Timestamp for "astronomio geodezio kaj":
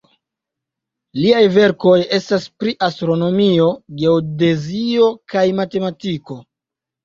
2.89-5.49